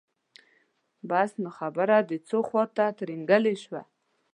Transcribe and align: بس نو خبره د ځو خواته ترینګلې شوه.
بس 1.09 1.29
نو 1.43 1.49
خبره 1.57 1.97
د 2.09 2.11
ځو 2.27 2.39
خواته 2.47 2.85
ترینګلې 2.99 3.55
شوه. 3.63 3.81